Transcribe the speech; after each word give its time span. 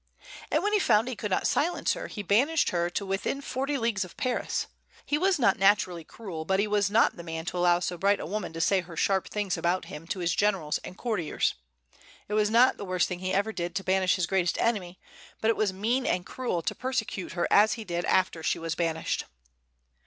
And 0.49 0.63
when 0.63 0.73
he 0.73 0.79
found 0.79 1.07
he 1.07 1.15
could 1.15 1.29
not 1.29 1.45
silence 1.45 1.93
her, 1.93 2.07
he 2.07 2.23
banished 2.23 2.71
her 2.71 2.89
to 2.89 3.05
within 3.05 3.39
forty 3.39 3.77
leagues 3.77 4.03
of 4.03 4.17
Paris. 4.17 4.65
He 5.05 5.19
was 5.19 5.37
not 5.37 5.59
naturally 5.59 6.03
cruel, 6.03 6.43
but 6.43 6.59
he 6.59 6.65
was 6.65 6.89
not 6.89 7.17
the 7.17 7.21
man 7.23 7.45
to 7.45 7.57
allow 7.59 7.77
so 7.81 7.99
bright 7.99 8.19
a 8.19 8.25
woman 8.25 8.51
to 8.53 8.61
say 8.61 8.81
her 8.81 8.97
sharp 8.97 9.29
things 9.29 9.57
about 9.57 9.85
him 9.85 10.07
to 10.07 10.17
his 10.17 10.33
generals 10.33 10.79
and 10.79 10.97
courtiers. 10.97 11.53
It 12.27 12.33
was 12.33 12.49
not 12.49 12.77
the 12.77 12.85
worst 12.85 13.07
thing 13.09 13.19
he 13.19 13.31
ever 13.31 13.53
did 13.53 13.75
to 13.75 13.83
banish 13.83 14.15
his 14.15 14.25
greatest 14.25 14.59
enemy; 14.59 14.99
but 15.39 15.49
it 15.49 15.55
was 15.55 15.71
mean 15.71 16.07
and 16.07 16.25
cruel 16.25 16.63
to 16.63 16.73
persecute 16.73 17.33
her 17.33 17.47
as 17.51 17.73
he 17.73 17.83
did 17.83 18.03
after 18.05 18.41
she 18.41 18.57
was 18.57 18.73
banished. 18.73 19.25